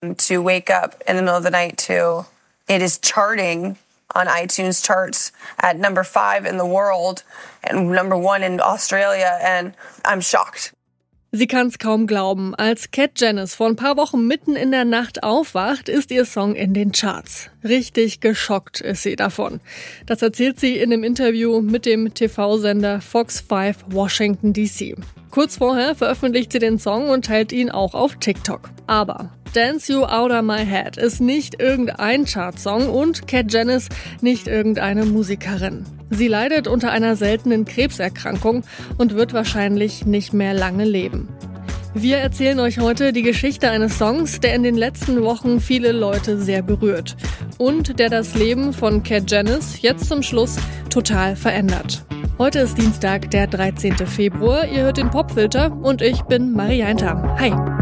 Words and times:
To 0.00 0.40
wake 0.40 0.70
up 0.70 1.02
in 1.08 1.16
the 1.16 1.22
middle 1.22 1.38
of 1.38 1.42
the 1.42 1.50
night 1.50 1.76
to 1.88 2.24
it 2.68 2.82
is 2.82 2.98
charting 2.98 3.76
on 4.14 4.28
iTunes 4.28 4.80
charts 4.84 5.32
at 5.58 5.76
number 5.76 6.04
five 6.04 6.46
in 6.46 6.56
the 6.56 6.64
world 6.64 7.24
and 7.64 7.90
number 7.90 8.16
one 8.16 8.44
in 8.44 8.60
Australia, 8.60 9.38
and 9.42 9.74
I'm 10.04 10.20
shocked. 10.20 10.72
Sie 11.32 11.46
kann's 11.46 11.78
kaum 11.78 12.06
glauben. 12.06 12.54
Als 12.54 12.90
Cat 12.90 13.10
Janice 13.16 13.54
vor 13.54 13.66
ein 13.66 13.76
paar 13.76 13.96
Wochen 13.96 14.26
mitten 14.26 14.56
in 14.56 14.70
der 14.70 14.84
Nacht 14.84 15.24
aufwacht, 15.24 15.88
ist 15.88 16.10
ihr 16.10 16.24
Song 16.24 16.54
in 16.54 16.72
den 16.72 16.92
Charts. 16.92 17.50
Richtig 17.62 18.20
geschockt 18.20 18.80
ist 18.80 19.02
sie 19.02 19.16
davon. 19.16 19.60
Das 20.06 20.22
erzählt 20.22 20.58
sie 20.58 20.78
in 20.78 20.92
einem 20.92 21.04
Interview 21.04 21.60
mit 21.60 21.84
dem 21.84 22.14
TV-Sender 22.14 23.00
Fox 23.00 23.40
5 23.40 23.86
Washington 23.88 24.54
DC. 24.54 24.96
Kurz 25.30 25.58
vorher 25.58 25.94
veröffentlicht 25.94 26.52
sie 26.52 26.60
den 26.60 26.78
Song 26.78 27.10
und 27.10 27.26
teilt 27.26 27.52
ihn 27.52 27.70
auch 27.70 27.94
auf 27.94 28.16
TikTok. 28.16 28.70
Aber 28.86 29.30
Dance 29.54 29.90
You 29.90 30.04
Out 30.04 30.30
of 30.30 30.42
My 30.42 30.64
Head 30.64 30.96
ist 30.96 31.20
nicht 31.20 31.60
irgendein 31.60 32.26
Chartsong 32.26 32.88
und 32.88 33.26
Cat 33.26 33.52
Janice 33.52 33.88
nicht 34.20 34.46
irgendeine 34.46 35.04
Musikerin. 35.04 35.84
Sie 36.10 36.28
leidet 36.28 36.68
unter 36.68 36.90
einer 36.90 37.16
seltenen 37.16 37.64
Krebserkrankung 37.64 38.62
und 38.98 39.14
wird 39.14 39.32
wahrscheinlich 39.32 40.04
nicht 40.04 40.32
mehr 40.32 40.54
lange 40.54 40.84
leben. 40.84 41.28
Wir 41.94 42.18
erzählen 42.18 42.60
euch 42.60 42.78
heute 42.78 43.12
die 43.12 43.22
Geschichte 43.22 43.70
eines 43.70 43.98
Songs, 43.98 44.40
der 44.40 44.54
in 44.54 44.62
den 44.62 44.76
letzten 44.76 45.22
Wochen 45.22 45.60
viele 45.60 45.92
Leute 45.92 46.38
sehr 46.38 46.62
berührt 46.62 47.16
und 47.56 47.98
der 47.98 48.10
das 48.10 48.34
Leben 48.34 48.72
von 48.72 49.02
Cat 49.02 49.30
Janice 49.30 49.80
jetzt 49.80 50.06
zum 50.06 50.22
Schluss 50.22 50.56
total 50.90 51.34
verändert. 51.34 52.04
Heute 52.38 52.60
ist 52.60 52.78
Dienstag, 52.78 53.30
der 53.30 53.46
13. 53.46 53.96
Februar. 54.06 54.68
Ihr 54.68 54.82
hört 54.82 54.98
den 54.98 55.10
Popfilter 55.10 55.72
und 55.72 56.02
ich 56.02 56.22
bin 56.22 56.52
Marianta. 56.52 57.36
Hi. 57.38 57.77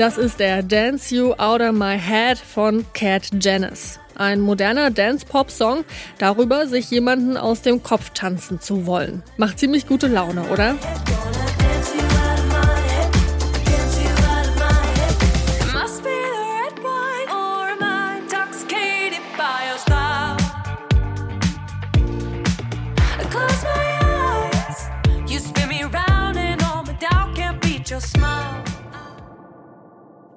Das 0.00 0.16
ist 0.16 0.40
der 0.40 0.62
Dance 0.62 1.14
You 1.14 1.34
Out 1.34 1.60
of 1.60 1.72
My 1.72 1.98
Head 1.98 2.38
von 2.38 2.86
Cat 2.94 3.28
Janice. 3.38 4.00
Ein 4.14 4.40
moderner 4.40 4.90
Dance-Pop-Song 4.90 5.84
darüber, 6.16 6.66
sich 6.66 6.90
jemanden 6.90 7.36
aus 7.36 7.60
dem 7.60 7.82
Kopf 7.82 8.08
tanzen 8.14 8.62
zu 8.62 8.86
wollen. 8.86 9.22
Macht 9.36 9.58
ziemlich 9.58 9.86
gute 9.86 10.06
Laune, 10.06 10.44
oder? 10.44 10.76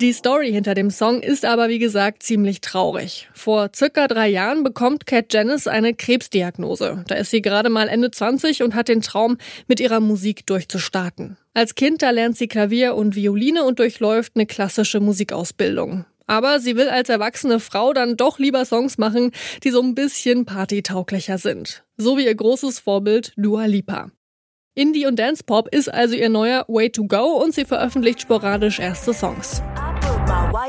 Die 0.03 0.11
Story 0.11 0.51
hinter 0.51 0.73
dem 0.73 0.89
Song 0.89 1.21
ist 1.21 1.45
aber 1.45 1.69
wie 1.69 1.79
gesagt 1.79 2.23
ziemlich 2.23 2.59
traurig. 2.59 3.29
Vor 3.33 3.69
circa 3.73 4.09
drei 4.09 4.27
Jahren 4.27 4.65
bekommt 4.65 5.05
Cat 5.05 5.31
Janice 5.31 5.67
eine 5.67 5.93
Krebsdiagnose. 5.93 7.05
Da 7.07 7.15
ist 7.15 7.31
sie 7.31 7.41
gerade 7.41 7.69
mal 7.69 7.87
Ende 7.87 8.11
20 8.11 8.63
und 8.63 8.75
hat 8.75 8.89
den 8.89 9.01
Traum, 9.01 9.37
mit 9.69 9.79
ihrer 9.79 10.01
Musik 10.01 10.45
durchzustarten. 10.45 11.37
Als 11.53 11.75
Kind 11.75 12.01
da 12.01 12.09
lernt 12.09 12.35
sie 12.35 12.49
Klavier 12.49 12.95
und 12.95 13.15
Violine 13.15 13.63
und 13.63 13.79
durchläuft 13.79 14.33
eine 14.35 14.45
klassische 14.45 14.99
Musikausbildung. 14.99 16.03
Aber 16.27 16.59
sie 16.59 16.75
will 16.75 16.89
als 16.89 17.07
erwachsene 17.07 17.61
Frau 17.61 17.93
dann 17.93 18.17
doch 18.17 18.39
lieber 18.39 18.65
Songs 18.65 18.97
machen, 18.97 19.31
die 19.63 19.71
so 19.71 19.81
ein 19.81 19.95
bisschen 19.95 20.43
partytauglicher 20.43 21.37
sind. 21.37 21.85
So 21.95 22.17
wie 22.17 22.25
ihr 22.25 22.35
großes 22.35 22.79
Vorbild 22.79 23.31
Dua 23.37 23.67
Lipa. 23.67 24.11
Indie 24.75 25.05
und 25.05 25.17
Dance 25.17 25.45
Pop 25.45 25.69
ist 25.73 25.87
also 25.87 26.13
ihr 26.13 26.27
neuer 26.27 26.65
Way 26.67 26.89
to 26.89 27.05
Go 27.05 27.41
und 27.41 27.53
sie 27.53 27.63
veröffentlicht 27.63 28.19
sporadisch 28.19 28.79
erste 28.79 29.13
Songs. 29.13 29.61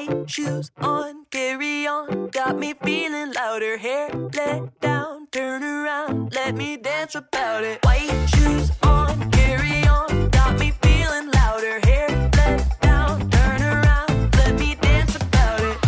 White 0.06 0.30
shoes 0.30 0.70
on, 0.80 1.24
carry 1.30 1.86
on. 1.86 2.28
Got 2.28 2.58
me 2.58 2.74
feeling 2.84 3.32
louder, 3.32 3.76
hair 3.78 4.10
let 4.34 4.80
down, 4.80 5.26
turn 5.30 5.62
around, 5.62 6.34
let 6.34 6.54
me 6.54 6.76
dance 6.76 7.14
about 7.14 7.64
it. 7.64 7.84
White 7.84 8.28
shoes 8.28 8.70
on, 8.82 9.30
carry 9.30 9.84
on. 9.86 10.30
Got 10.30 10.58
me 10.58 10.72
feeling 10.82 11.30
louder, 11.32 11.80
hair 11.84 12.08
let 12.36 12.80
down, 12.80 13.30
turn 13.30 13.62
around, 13.62 14.36
let 14.36 14.58
me 14.58 14.76
dance 14.80 15.16
about 15.16 15.60
it. 15.60 15.78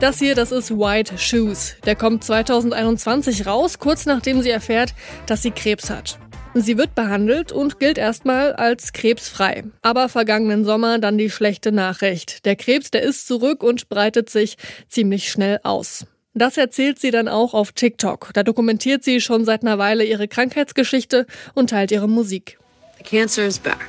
Das 0.00 0.18
hier, 0.18 0.34
das 0.34 0.52
ist 0.52 0.70
White 0.70 1.18
Shoes. 1.18 1.76
Der 1.84 1.96
kommt 1.96 2.24
2021 2.24 3.46
raus, 3.46 3.78
kurz 3.78 4.06
nachdem 4.06 4.42
sie 4.42 4.50
erfährt, 4.50 4.94
dass 5.26 5.42
sie 5.42 5.50
Krebs 5.50 5.90
hat. 5.90 6.18
Sie 6.56 6.78
wird 6.78 6.94
behandelt 6.94 7.50
und 7.50 7.80
gilt 7.80 7.98
erstmal 7.98 8.52
als 8.52 8.92
krebsfrei. 8.92 9.64
Aber 9.82 10.08
vergangenen 10.08 10.64
Sommer 10.64 11.00
dann 11.00 11.18
die 11.18 11.30
schlechte 11.30 11.72
Nachricht. 11.72 12.44
Der 12.44 12.54
Krebs, 12.54 12.92
der 12.92 13.02
ist 13.02 13.26
zurück 13.26 13.64
und 13.64 13.88
breitet 13.88 14.30
sich 14.30 14.56
ziemlich 14.88 15.30
schnell 15.30 15.58
aus. 15.64 16.06
Das 16.32 16.56
erzählt 16.56 17.00
sie 17.00 17.10
dann 17.10 17.28
auch 17.28 17.54
auf 17.54 17.72
TikTok. 17.72 18.30
Da 18.34 18.44
dokumentiert 18.44 19.02
sie 19.02 19.20
schon 19.20 19.44
seit 19.44 19.62
einer 19.62 19.78
Weile 19.78 20.04
ihre 20.04 20.28
Krankheitsgeschichte 20.28 21.26
und 21.54 21.70
teilt 21.70 21.90
ihre 21.90 22.08
Musik. 22.08 22.58
The 22.98 23.04
cancer 23.04 23.46
is 23.46 23.58
back. 23.58 23.88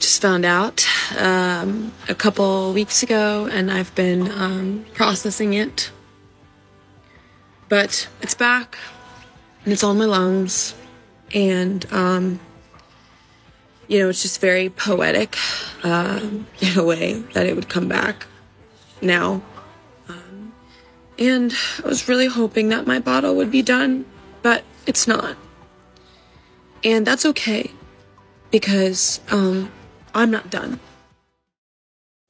Just 0.00 0.22
found 0.22 0.46
out 0.46 0.86
um, 1.20 1.92
a 2.08 2.14
couple 2.14 2.72
weeks 2.74 3.02
ago 3.02 3.46
and 3.52 3.70
I've 3.70 3.94
been 3.94 4.30
um, 4.40 4.84
processing 4.94 5.52
it. 5.52 5.90
But 7.68 8.08
it's 8.22 8.34
back. 8.34 8.78
And 9.68 9.74
it's 9.74 9.84
all 9.84 9.92
in 9.92 9.98
my 9.98 10.06
lungs. 10.06 10.74
And, 11.34 11.84
um, 11.92 12.40
you 13.86 13.98
know, 13.98 14.08
it's 14.08 14.22
just 14.22 14.40
very 14.40 14.70
poetic 14.70 15.36
um, 15.82 16.46
in 16.60 16.78
a 16.78 16.82
way 16.82 17.20
that 17.34 17.44
it 17.44 17.54
would 17.54 17.68
come 17.68 17.86
back 17.86 18.26
now. 19.02 19.42
Um, 20.08 20.54
and 21.18 21.52
I 21.84 21.86
was 21.86 22.08
really 22.08 22.28
hoping 22.28 22.70
that 22.70 22.86
my 22.86 22.98
bottle 22.98 23.36
would 23.36 23.50
be 23.50 23.60
done, 23.60 24.06
but 24.40 24.64
it's 24.86 25.06
not. 25.06 25.36
And 26.82 27.06
that's 27.06 27.26
okay 27.26 27.70
because 28.50 29.20
um, 29.30 29.70
I'm 30.14 30.30
not 30.30 30.48
done. 30.48 30.80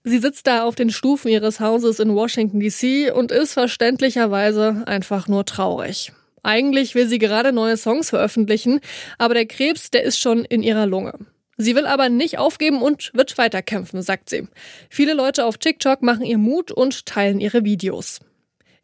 Sie 0.03 0.19
sitzt 0.19 0.49
da 0.49 0.65
auf 0.65 0.75
den 0.75 0.91
Stufen 0.91 1.31
ihres 1.31 1.61
Hauses 1.61 2.01
in 2.01 2.17
Washington, 2.17 2.59
D.C. 2.59 3.13
und 3.13 3.31
ist 3.31 3.53
verständlicherweise 3.53 4.83
einfach 4.87 5.29
nur 5.29 5.45
traurig. 5.45 6.11
Eigentlich 6.43 6.95
will 6.95 7.09
sie 7.09 7.19
gerade 7.19 7.53
neue 7.53 7.77
Songs 7.77 8.11
veröffentlichen, 8.11 8.81
aber 9.19 9.35
der 9.35 9.47
Krebs, 9.47 9.91
der 9.91 10.03
ist 10.03 10.19
schon 10.19 10.45
in 10.45 10.63
ihrer 10.63 10.87
Lunge. 10.87 11.15
Sie 11.57 11.75
will 11.75 11.87
aber 11.87 12.09
nicht 12.09 12.39
aufgeben 12.39 12.83
und 12.83 13.11
wird 13.15 13.37
weiterkämpfen, 13.37 14.01
sagt 14.03 14.31
sie. 14.31 14.47
Viele 14.89 15.13
Leute 15.13 15.45
auf 15.45 15.59
TikTok 15.59 16.03
machen 16.03 16.25
ihr 16.25 16.39
Mut 16.39 16.71
und 16.71 17.05
teilen 17.05 17.41
ihre 17.41 17.65
Videos. 17.65 18.21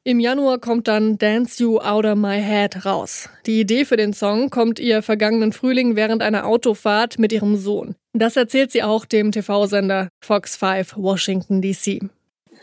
Im 0.07 0.21
Januar 0.21 0.59
kommt 0.59 0.87
dann 0.87 1.17
Dance 1.17 1.63
You 1.63 1.79
Out 1.79 2.05
of 2.05 2.17
My 2.17 2.39
Head 2.43 2.85
raus. 2.85 3.31
Die 3.47 3.61
Idee 3.61 3.87
für 3.87 3.97
den 3.97 4.13
Song 4.13 4.51
kommt 4.51 4.79
ihr 4.79 5.01
vergangenen 5.01 5.53
Frühling 5.53 5.97
während 5.97 6.21
einer 6.21 6.45
Autofahrt 6.45 7.19
mit 7.19 7.33
ihrem 7.33 7.57
Sohn. 7.57 7.95
Das 8.13 8.37
erzählt 8.37 8.71
sie 8.71 8.83
auch 8.83 9.07
dem 9.07 9.33
TV-Sender 9.33 10.09
Fox 10.21 10.57
5 10.57 10.97
Washington 10.97 11.63
DC. 11.63 12.03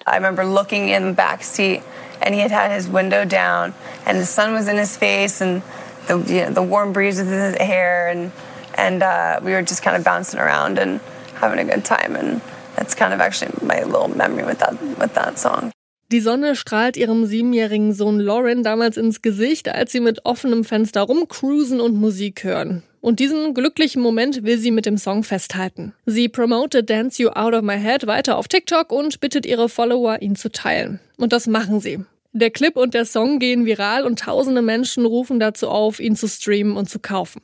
I 0.06 0.16
remember 0.16 0.44
looking 0.44 0.90
in 0.90 1.08
the 1.08 1.14
back 1.14 1.44
seat 1.44 1.82
and 2.20 2.36
he 2.36 2.42
had 2.42 2.52
had 2.52 2.72
his 2.72 2.88
window 2.88 3.26
down 3.26 3.74
and 4.06 4.20
the 4.20 4.26
sun 4.26 4.54
was 4.54 4.68
in 4.68 4.78
his 4.78 4.98
face 4.98 5.42
and 5.42 5.62
the, 6.08 6.18
you 6.20 6.42
know, 6.42 6.52
the 6.52 6.64
warm 6.64 6.94
breeze 6.94 7.20
was 7.20 7.28
in 7.28 7.40
his 7.40 7.56
hair 7.56 8.10
and, 8.10 8.32
and 8.76 9.04
uh, 9.04 9.40
we 9.44 9.52
were 9.52 9.62
just 9.62 9.84
kind 9.84 9.96
of 9.96 10.04
bouncing 10.04 10.40
around 10.40 10.78
and 10.78 11.00
having 11.36 11.60
a 11.60 11.66
good 11.66 11.86
time 11.86 12.16
and 12.16 12.42
that's 12.76 12.96
kind 12.96 13.14
of 13.14 13.22
actually 13.22 13.52
my 13.66 13.84
little 13.84 14.08
memory 14.08 14.44
with 14.44 14.60
that, 14.60 14.80
with 14.98 15.14
that 15.14 15.38
song. 15.38 15.72
Die 16.12 16.20
Sonne 16.20 16.56
strahlt 16.58 16.98
ihrem 16.98 17.26
siebenjährigen 17.26 17.94
Sohn 17.94 18.20
Lauren 18.20 18.64
damals 18.64 18.98
ins 18.98 19.22
Gesicht, 19.22 19.70
als 19.70 19.94
sie 19.94 20.02
mit 20.02 20.26
offenem 20.26 20.66
Fenster 20.66 21.04
rumcruisen 21.04 21.80
und 21.80 21.96
Musik 21.96 22.44
hören. 22.44 22.84
Und 23.00 23.20
diesen 23.22 23.54
glücklichen 23.54 24.02
Moment 24.02 24.44
will 24.44 24.58
sie 24.58 24.72
mit 24.72 24.86
dem 24.86 24.98
Song 24.98 25.24
festhalten. 25.24 25.94
Sie 26.06 26.28
promotet 26.28 26.90
Dance 26.90 27.22
You 27.22 27.30
Out 27.30 27.54
of 27.54 27.62
My 27.62 27.80
Head 27.80 28.08
weiter 28.08 28.38
auf 28.38 28.50
TikTok 28.50 28.92
und 28.92 29.22
bittet 29.22 29.46
ihre 29.46 29.70
Follower, 29.70 30.22
ihn 30.22 30.36
zu 30.36 30.52
teilen. 30.52 31.00
Und 31.18 31.32
das 31.32 31.48
machen 31.48 31.80
sie. 31.80 32.04
Der 32.34 32.50
Clip 32.50 32.78
und 32.78 32.94
der 32.94 33.06
Song 33.06 33.40
gehen 33.40 33.66
viral 33.66 34.06
und 34.06 34.20
tausende 34.20 34.62
Menschen 34.62 35.06
rufen 35.06 35.40
dazu 35.40 35.68
auf, 35.68 36.00
ihn 36.00 36.16
zu 36.16 36.28
streamen 36.28 36.78
und 36.78 36.90
zu 36.90 37.00
kaufen. 37.00 37.42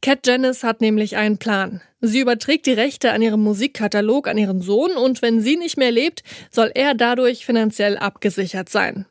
Cat 0.00 0.26
Janice 0.26 0.64
hat 0.64 0.80
nämlich 0.80 1.16
einen 1.16 1.38
Plan. 1.38 1.82
Sie 2.00 2.20
überträgt 2.20 2.66
die 2.66 2.72
Rechte 2.72 3.12
an 3.12 3.22
ihrem 3.22 3.42
Musikkatalog 3.42 4.28
an 4.28 4.36
ihren 4.36 4.60
Sohn 4.60 4.92
und 4.92 5.22
wenn 5.22 5.40
sie 5.40 5.56
nicht 5.56 5.78
mehr 5.78 5.90
lebt, 5.90 6.22
soll 6.50 6.70
er 6.74 6.94
dadurch 6.94 7.46
finanziell 7.46 7.96
abgesichert 7.96 8.68
sein. 8.68 9.06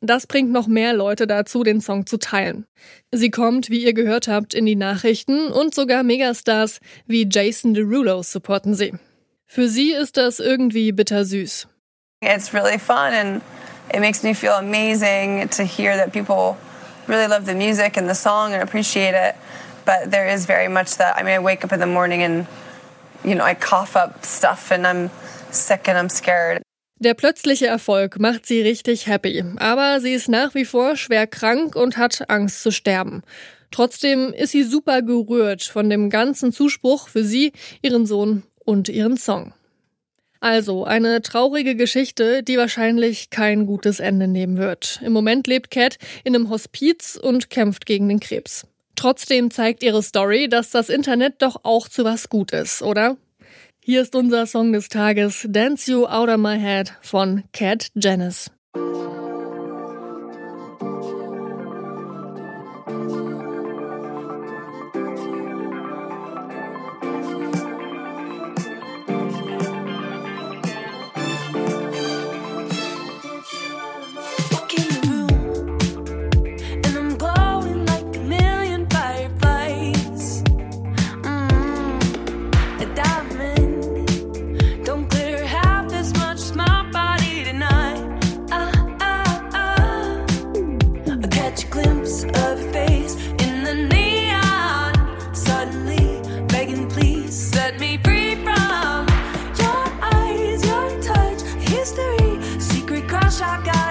Das 0.00 0.26
bringt 0.26 0.52
noch 0.52 0.66
mehr 0.66 0.94
Leute 0.94 1.26
dazu, 1.26 1.64
den 1.64 1.80
Song 1.80 2.06
zu 2.06 2.18
teilen. 2.18 2.66
Sie 3.10 3.30
kommt, 3.30 3.68
wie 3.68 3.84
ihr 3.84 3.94
gehört 3.94 4.28
habt, 4.28 4.54
in 4.54 4.64
die 4.64 4.76
Nachrichten 4.76 5.48
und 5.48 5.74
sogar 5.74 6.02
Megastars 6.02 6.80
wie 7.06 7.28
Jason 7.30 7.74
Derulo 7.74 8.22
supporten 8.22 8.74
sie. 8.74 8.94
Für 9.46 9.68
sie 9.68 9.92
ist 9.92 10.16
das 10.16 10.40
irgendwie 10.40 10.92
bittersüß. 10.92 11.68
It's 12.22 12.52
really 12.52 12.78
fun 12.78 13.12
and 13.12 13.42
it 13.92 14.00
makes 14.00 14.22
me 14.22 14.34
feel 14.34 14.54
amazing 14.54 15.48
to 15.48 15.64
hear 15.64 15.96
that 15.96 16.12
people 16.12 16.56
really 17.06 17.26
love 17.26 17.46
the 17.46 17.54
music 17.54 17.96
and 17.96 18.08
the 18.08 18.14
song 18.14 18.52
and 18.52 18.62
appreciate 18.62 19.14
it. 19.14 19.34
But 19.84 20.10
there 20.10 20.28
is 20.28 20.46
very 20.46 20.68
much 20.68 20.96
that 20.98 21.16
I 21.16 21.22
mean 21.22 21.34
I 21.34 21.38
wake 21.38 21.64
up 21.64 21.72
in 21.72 21.80
the 21.80 21.86
morning 21.86 22.22
and 22.22 22.46
you 23.24 23.34
know 23.34 23.44
I 23.44 23.54
cough 23.54 23.96
up 23.96 24.24
stuff 24.24 24.70
and 24.70 24.86
I'm 24.86 25.10
sick 25.50 25.88
and 25.88 25.96
I'm 25.98 26.08
scared. 26.10 26.62
Der 27.00 27.14
plötzliche 27.14 27.68
Erfolg 27.68 28.18
macht 28.18 28.44
sie 28.44 28.60
richtig 28.60 29.06
happy, 29.06 29.44
aber 29.58 30.00
sie 30.00 30.14
ist 30.14 30.28
nach 30.28 30.54
wie 30.54 30.64
vor 30.64 30.96
schwer 30.96 31.28
krank 31.28 31.76
und 31.76 31.96
hat 31.96 32.28
Angst 32.28 32.60
zu 32.62 32.72
sterben. 32.72 33.22
Trotzdem 33.70 34.32
ist 34.32 34.50
sie 34.50 34.64
super 34.64 35.02
gerührt 35.02 35.62
von 35.62 35.88
dem 35.90 36.10
ganzen 36.10 36.52
Zuspruch 36.52 37.08
für 37.08 37.22
sie, 37.22 37.52
ihren 37.82 38.04
Sohn 38.04 38.42
und 38.64 38.88
ihren 38.88 39.16
Song. 39.16 39.52
Also 40.40 40.84
eine 40.84 41.20
traurige 41.22 41.74
Geschichte, 41.74 42.42
die 42.42 42.58
wahrscheinlich 42.58 43.30
kein 43.30 43.66
gutes 43.66 44.00
Ende 44.00 44.28
nehmen 44.28 44.56
wird. 44.56 45.00
Im 45.02 45.12
Moment 45.12 45.46
lebt 45.46 45.70
Cat 45.70 45.98
in 46.24 46.34
einem 46.34 46.50
Hospiz 46.50 47.18
und 47.20 47.50
kämpft 47.50 47.86
gegen 47.86 48.08
den 48.08 48.20
Krebs. 48.20 48.66
Trotzdem 48.94 49.50
zeigt 49.50 49.82
ihre 49.82 50.02
Story, 50.02 50.48
dass 50.48 50.70
das 50.70 50.88
Internet 50.88 51.42
doch 51.42 51.60
auch 51.64 51.88
zu 51.88 52.04
was 52.04 52.28
gut 52.28 52.52
ist, 52.52 52.82
oder? 52.82 53.16
Hier 53.80 54.02
ist 54.02 54.14
unser 54.14 54.46
Song 54.46 54.72
des 54.72 54.88
Tages 54.88 55.46
Dance 55.48 55.90
You 55.90 56.04
Out 56.06 56.28
of 56.28 56.36
My 56.36 56.58
Head 56.58 56.92
von 57.00 57.44
Cat 57.52 57.88
Janice. 57.94 58.50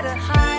You 0.06 0.57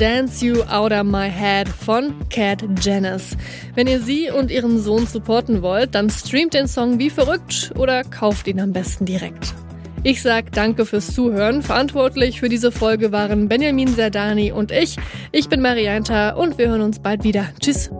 Dance 0.00 0.42
You 0.42 0.62
Out 0.62 0.92
of 0.92 1.04
My 1.04 1.30
Head 1.30 1.68
von 1.68 2.14
Cat 2.30 2.64
Janice. 2.80 3.36
Wenn 3.74 3.86
ihr 3.86 4.00
sie 4.00 4.30
und 4.30 4.50
ihren 4.50 4.80
Sohn 4.80 5.06
supporten 5.06 5.60
wollt, 5.60 5.94
dann 5.94 6.08
streamt 6.08 6.54
den 6.54 6.68
Song 6.68 6.98
wie 6.98 7.10
verrückt 7.10 7.70
oder 7.76 8.02
kauft 8.04 8.48
ihn 8.48 8.60
am 8.60 8.72
besten 8.72 9.04
direkt. 9.04 9.52
Ich 10.02 10.22
sag 10.22 10.52
danke 10.52 10.86
fürs 10.86 11.12
Zuhören. 11.12 11.60
Verantwortlich 11.60 12.40
für 12.40 12.48
diese 12.48 12.72
Folge 12.72 13.12
waren 13.12 13.48
Benjamin 13.48 13.88
Serdani 13.88 14.52
und 14.52 14.72
ich. 14.72 14.96
Ich 15.32 15.50
bin 15.50 15.60
Marianta 15.60 16.30
und 16.30 16.56
wir 16.56 16.68
hören 16.68 16.80
uns 16.80 17.00
bald 17.00 17.22
wieder. 17.22 17.48
Tschüss. 17.60 17.90